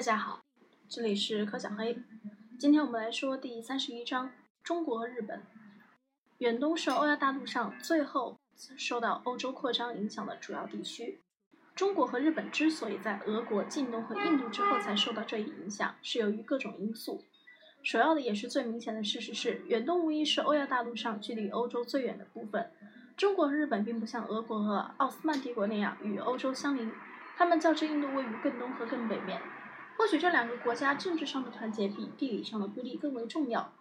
[0.00, 0.40] 大家好，
[0.88, 1.94] 这里是柯小黑。
[2.58, 5.42] 今天我们来说第三十一章：中国和日本。
[6.38, 8.40] 远东是欧亚大陆上最后
[8.78, 11.20] 受到欧洲扩张影响的主要地区。
[11.74, 17.26] 中国和日本之所以在俄国、近东和印度之后才受到这一影响，是由于各种因素。
[17.82, 22.72] 首要的也是最明显的事实是，远东无疑是欧亚大陆上距离欧洲最远的部分。
[23.18, 26.90] 中国和日本并不像俄国和奥斯曼帝国那样与欧洲相邻，
[27.36, 29.38] 他们较之印度位于更东和更北面。
[30.00, 33.74] 或许这两个国家政治上的团结比地理上的孤立更为重要。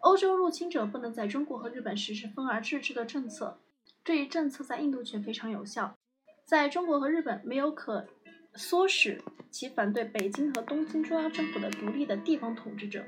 [0.00, 3.58] 欧洲入侵者不能在中国和日本实施分而治之的政策，
[4.04, 5.96] 这一政策在印度却非常有效。
[6.44, 8.06] 在中国和日本没有可
[8.54, 13.02] 唆使其反对北京和东京中央政府的独立的地方统治者，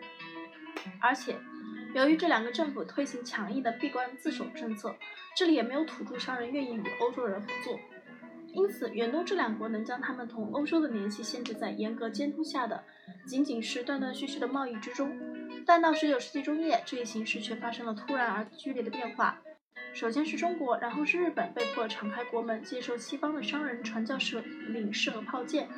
[1.03, 1.37] 而且
[1.95, 4.97] 由于这两个政府推行强硬的闭关自守政策，
[5.37, 7.79] 这里也没有土著商人愿意与欧洲人合作。
[8.57, 12.83] 因此，远东这两国能将他们同欧洲的联系限制在严格监督下的，
[13.27, 15.15] 仅仅是断断续续的贸易之中。
[15.67, 19.39] 但到19世纪中叶，这一形势却发生了突然而剧烈的变化。
[19.93, 25.69] 首先是中国，然后是日本，被迫敞开国门，接受西方的商人、传教士、领事和炮舰。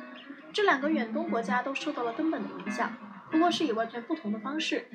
[0.53, 2.95] 这两个远东国家都受到了根本的影响，
[3.29, 4.87] 不过是以完全不同的方式。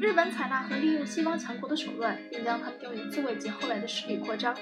[0.00, 4.54] 日本采纳和利用西方强国的手段，并将它们用于自卫及后来的势力扩张。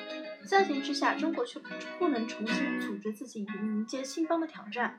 [0.44, 1.60] 相形之下，中国却
[1.98, 4.96] 不能重新组织自己以迎接西方的挑战。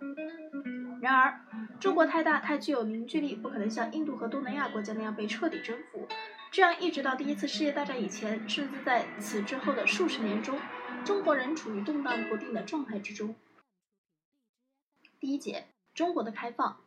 [1.02, 1.39] 然而，
[1.80, 6.08] 中国太大，太具有凝聚力，不可能像印度和东南亚国家那样被彻底征服。
[6.52, 10.59] 这样一直到第一次世界大战以前，甚至在此之后的数十年中，
[11.03, 13.36] 中国仍处于动荡不定的状态之中。
[15.19, 16.81] 第一节，中国的开放。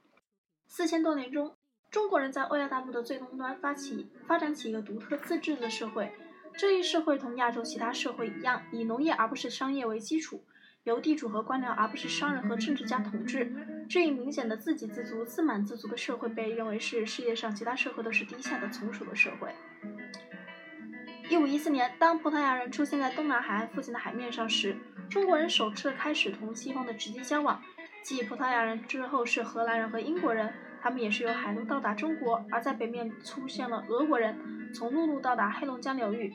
[0.67, 1.57] 四千多年中，
[1.91, 6.13] 中国人在欧亚大陆的最东端发起发展起一个独特自治的社会。
[6.57, 10.45] 这一社会同亚洲其他社会一样，以农业而不是商业为基础，
[10.85, 13.51] 由地主和官僚而不是商人和政治家统治。
[13.89, 19.51] 这一明显的自给自足、自满自足的社会被认为是世界上其他社会都是低下的从属的社会。
[21.31, 24.77] 一五一四年，当葡萄牙人出现在东南海岸附近的海面上时，
[25.09, 27.63] 中国人首次开始同西方的直接交往。
[28.03, 30.53] 继葡萄牙人之后是荷兰人和英国人，
[30.83, 34.37] 他们也是由海路到达中国；而在北面出现了俄国人，
[34.73, 36.33] 从陆路到达黑龙江流域。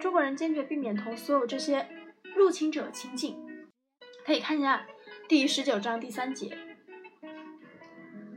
[0.00, 1.86] 中国人坚决避免同所有这些
[2.34, 3.36] 入侵者亲近。
[4.24, 4.86] 可以看一下
[5.28, 6.56] 第十九章第三节，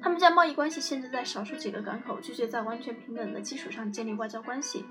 [0.02, 4.86] 他们将贸易关系限制在少数几个港口，拒绝在完全平等的基础上建立外交关系。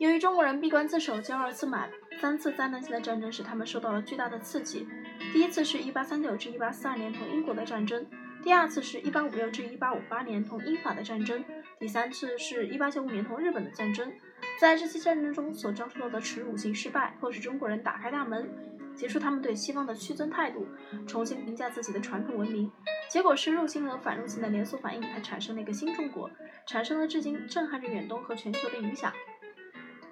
[0.00, 1.88] 由于中国人闭关自守、骄傲自满，
[2.18, 4.88] 三次灾难性的战争使他们受到了巨大的刺激。
[5.32, 8.04] 第一次是一八三九至一八四二年同英国的战争，
[8.44, 11.42] 第二次是一八五六至一八五八年同英法的战争，
[11.78, 14.12] 第三次是一八九五年同日本的战争。
[14.60, 18.46] 在这些战争中所遭受到的耻辱性失败，迫使中国人打开大门，
[18.94, 20.68] 结束他们对西方的屈尊态度，
[21.06, 22.70] 重新评价自己的传统文明。
[23.08, 26.30] 结果是入侵和反入侵的连锁反应，才产生了一个新中国，
[26.66, 29.10] 产生了至今震撼着远东和全球的影响。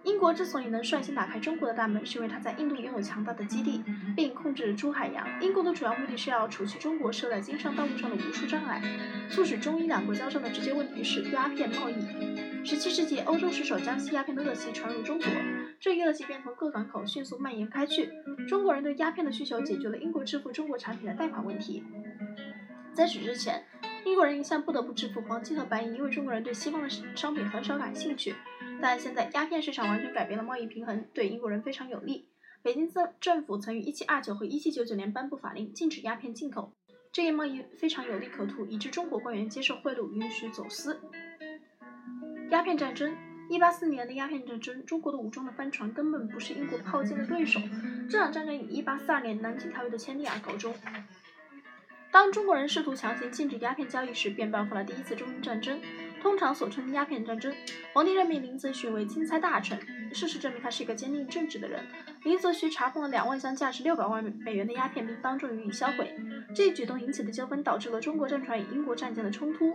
[0.05, 3.83] 英国之所以能率先打开中国的大门，是因为它在印度拥有强大的基地，
[4.17, 5.27] 并控制珠海洋。
[5.41, 8.83] 英国的主要目的是要除去中国设在经商道路上的无数障碍。
[9.31, 11.95] 促使中英两国交战的直接问题是鸦片贸易。
[12.65, 15.27] 十七世纪，欧洲失手将吸鸦片的恶习传入中国，
[15.79, 18.11] 这一恶习便从各港口迅速蔓延开去。
[18.49, 21.85] 中国人对鸦片的需求解决了英国支付中国产品的贷款问题。
[22.93, 23.65] 在此之前，
[24.05, 28.35] 英国人一向不得不支付黄金和白银，因为中国人对西方的商品很少感兴趣。
[28.83, 32.29] 但现在鸦片市场完全改变了贸易平衡，对英国人非常有利。
[32.63, 36.75] 北京政政府曾于1729和1799年颁布法令，禁止鸦片进口，
[37.13, 41.01] 这一贸易非常有利可图，以致中国官员接受贿赂，允许走私。
[42.51, 43.17] 鸦片战争
[43.51, 47.61] ，1844年的鸦片战争，中国的武装的帆船根本不是英国炮舰的对手。
[48.11, 50.75] 这场战争以1842年南京条约的签订而告终。
[52.13, 55.81] 当中国人试图强行禁止鸦片交易时，便爆发了第一次中英战争。
[56.21, 57.53] 通常所称的鸦片战争，
[57.95, 59.81] 皇帝任命林则徐为钦差大臣。
[60.13, 61.83] 事实证明他是一个坚定正直的人。
[62.23, 66.15] 林则徐查封了两万箱价值六百万美元的鸦片，并当众予以销毁。
[66.55, 69.75] 这一举动引起的纠纷导致了中国战船与英国战舰的冲突。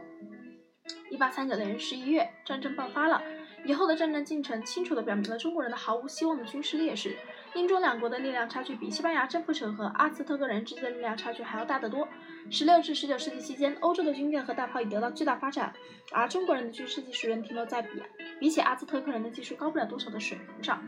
[1.09, 3.21] 一八三九年十一月，战争爆发了。
[3.65, 7.17] 以后的战争进程清楚地表明了中国人的毫无希望的军事劣势。
[7.55, 12.07] 英中两国的力量差距比西班牙征服者和阿兹特克人之间的力量差距还要大得多。
[12.49, 15.73] 十六至十九世纪期间，欧洲的军舰和大炮已得到巨大发展，
[16.11, 18.01] 而中国人的军事技术仍停留在比
[18.39, 20.81] 比起阿兹特克人的技术高不了多少的水平上。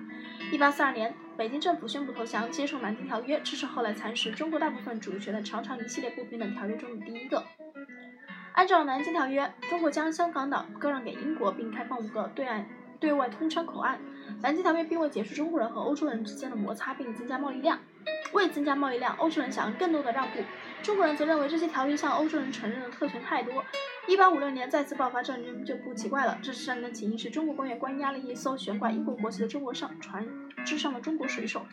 [0.53, 7.44] 一八四二年，北京政府宣布投降，接受《南京条约》，这是后来蚕食中国大部分主权的长长一系列不平等条约中的第一个。
[8.53, 12.65] 按照《南京条约》，中国将香港岛割让给英国，并开放五个对岸
[13.00, 13.97] 对外通商口岸。
[14.41, 17.79] 《南京条约》并未结束中国人和欧洲人之间的摩擦，并增加贸易量。
[18.33, 20.39] 为增加贸易量，欧洲人想要更多的让步，
[20.81, 23.63] 中国人则认为这些条约向欧洲人承认的特权太多。
[24.07, 26.37] 一八五六年再次爆发战争就不奇怪了。
[26.41, 30.27] 这次战争起因是中国官员关押了一艘悬挂英国国旗的中国上船
[30.65, 31.65] 只上的中国水手。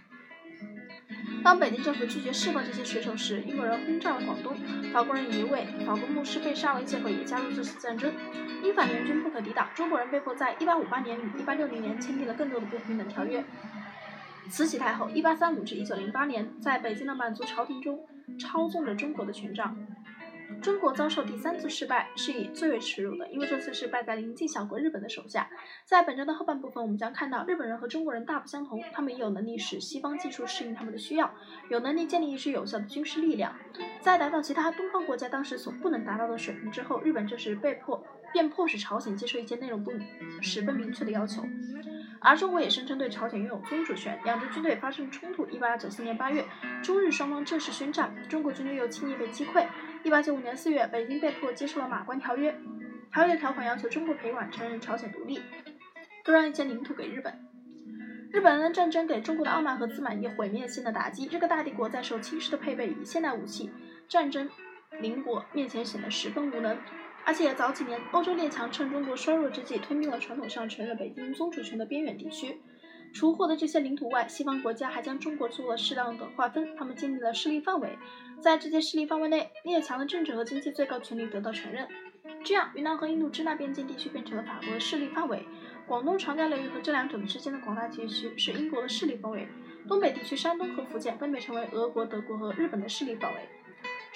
[1.44, 4.56] 当北京政府拒绝释放这些水手时，英国人轰炸了广东。
[4.93, 8.12] 法国人以为法国牧师被杀为借口也加入这次战争。
[8.64, 13.44] 英法联军不可抵挡，中国人被迫在一八五八年与一八六零年签订了更多的不平等条约。
[14.49, 18.05] 慈禧太后一八三五至一九零八年在北京的满族朝廷中
[18.39, 19.77] 操纵着中国的权杖。
[20.63, 25.51] 中国遭受第三次失败是以最为耻辱的，因为这次是败在邻近小国日本的手下。
[25.85, 31.31] 在本章的后半部分，我们将看到日本人和中国人大不相同，他们有能力使西方技术适应他们的需要，
[31.69, 33.55] 有能力建立一支有效的军事力量。
[34.01, 38.03] 在达到其他东方国家当时所不能达到的水平之后，日本这时被迫
[38.33, 39.93] 便迫使朝鲜接受一些内容不
[40.41, 41.43] 十分明确的要求。
[42.26, 45.46] 而中国也声称对朝鲜拥有宗主权，两支军队发生冲突。
[45.46, 46.44] 一八九四年八月，
[46.82, 49.64] 中日双方正式宣战，中国军队又轻易被击溃。
[50.02, 52.50] 一八九五年四月，北京被迫接受了《马关条约》，
[53.14, 55.40] 条约条款要求中国赔款、承认朝鲜独立，
[56.25, 57.32] 割让一些领土给日本。
[58.32, 61.26] 日本的战争给中国的傲慢和自满以毁灭性的打击。
[61.26, 63.70] 这个大帝国在受侵蚀的配备与现代武器
[64.08, 64.50] 战争
[64.99, 66.76] 邻国面前显得十分无能。
[67.26, 72.56] 而且早几年，欧洲列强趁中国衰弱之际，吞并了传统上承认北京宗主权的边远地区。
[73.12, 76.76] 除获得这些领土外，西方国家还将中国做了适当的划分。
[76.76, 77.99] 他们建立了势力范围，
[78.40, 81.88] 在这些势力范围内，列强的政治和经济最高权力得到承认。
[82.44, 85.44] 这样，云南和印度支那边境地区变成了法国的势力范围。
[85.88, 89.49] 广东长江流域和这两者之间的广大地区是英国的势力范围。
[89.88, 93.49] 东北地区，山东和福建分别成为俄国、德国和日本的势力范围。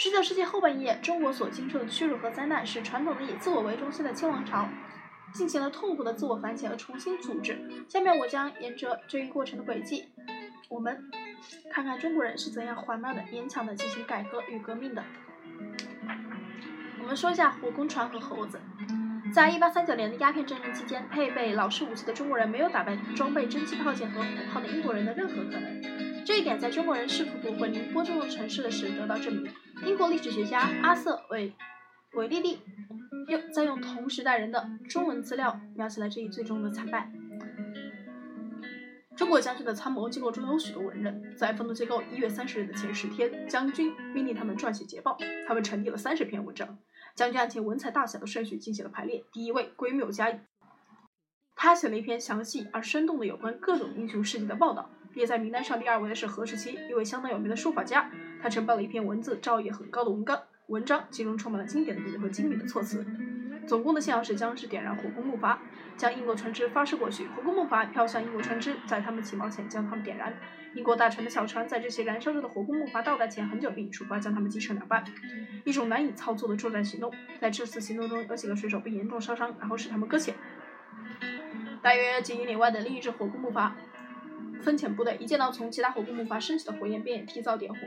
[0.03, 4.67] 十九世纪后半叶，中国所经受的屈辱和灾难，使传统的以自我为中心的清王朝
[5.35, 7.85] 进行了痛苦的自我反省和重新组织。
[7.87, 10.07] 下面我将沿着这一过程的轨迹，
[10.71, 11.05] 我们
[11.71, 15.05] 看看中国人是怎样缓慢的、勉强的进行改革与革命的。
[17.03, 18.59] 我们说一下火攻船和猴子。
[19.35, 26.25] 在一八三九年的鸦片战争期间，配备老式武器的中国人没有打败装备蒸汽炮舰和火炮的英国人的任何可能。
[26.25, 29.53] 这一点在中国人试图夺回宁波这座城市的时得到证明。
[29.85, 31.53] 英国历史学家阿瑟韦
[32.13, 32.59] 韦利利
[33.29, 37.11] 又在用同时代人的中文资料描写了这一最终的惨败。
[39.17, 45.17] 中国将军的参谋机构中有许多文人，在愤怒机构一月三十日的前十天，将军命令他们撰写捷报。
[45.47, 46.79] 他们成立了三十篇文章，
[47.15, 49.25] 将军按其文采大小的顺序进行了排列。
[49.33, 50.41] 第一位归谬加
[51.55, 54.91] 他写了一篇详细而生动的有关各种英雄事迹的报道。
[55.15, 58.11] 列在名单上第二位的是何时期，一位相当有名的书法家。
[58.43, 63.05] 他承办了一篇文字造诣很高的文纲文章，其中充满了经典的比喻和精美的措辞。
[63.67, 65.59] 总共的信号是将是点燃火攻木筏，
[65.97, 67.27] 将英国船只发射过去。
[67.29, 70.35] 火攻木筏飘向英国船只，在他们起锚前将他们点燃。
[70.75, 75.05] 英国大船的小船在这些燃烧着的火攻木筏到达前很久便出发，将他们击成两半。
[75.65, 77.13] 一种难以操作的作战行动。
[77.41, 80.35] 在这次行动中，有几个水手被严重烧伤，然后使他们搁浅。
[81.83, 83.73] 大约几英里外的另一只火攻木筏。
[84.63, 87.81] 分遣部队一见到从其他火攻木筏升起的火焰，便也提早点火。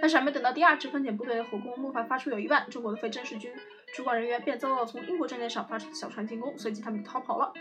[0.00, 3.52] 但是还没等到第二支分遣部队的火攻木筏发出有一半，中国的非正式军
[3.94, 7.52] 主管人员便遭到了从英国战舰上发出的小船进攻，随即他们逃跑了。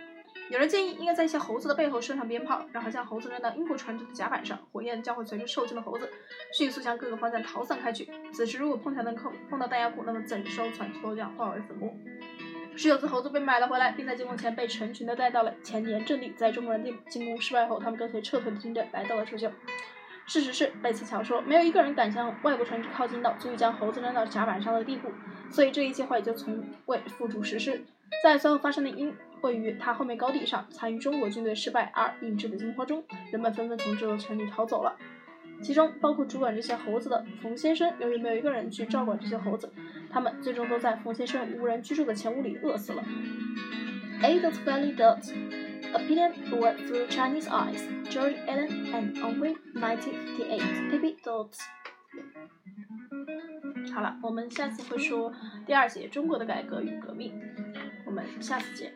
[0.50, 6.10] 有人建议，应该在一些猴子的背后射上鞭炮，然后将猴子扔到英国船只的甲板上，火焰将会随着受惊的猴子
[6.54, 8.08] 迅速向各个方向逃散开去。
[8.32, 11.94] 此时如果碰巧能碰碰到弹药库，那么整艘船都将化为粉末。
[12.78, 16.32] 十九只猴子被买了回来，并在进攻前被成群的带到了前沿阵地。
[16.38, 19.52] 在中国人进进攻失败后，他们跟随撤退的军队来到了求救。
[20.28, 25.10] 事实是，贝斯乔说，没有一个人敢向外国船只靠近到足以将猴子扔到甲板上的地步，
[25.50, 27.82] 所以这一计划也就从未付诸实施。
[28.22, 34.96] 在随后发生的因位于他后面高地上参与中国军队失败而引致的惊慌中，人们纷纷从这座城里逃走了。
[35.62, 39.72] 其中包括主管这些猴子的冯先生，由于没有一个人去照管这些猴子，
[40.10, 43.04] 他们最终都在冯先生无人居住的前屋里饿死了。
[44.22, 44.40] A.
[44.40, 45.34] Valley Dot
[45.94, 51.00] Opinion Work Through Chinese Eyes George Allen and Onwin 1958 P.
[51.00, 51.18] P.
[51.24, 51.54] Dot
[53.94, 55.32] 好了，我们下次会说
[55.66, 57.34] 第二节中国的改革与革命，
[58.06, 58.94] 我们下次见。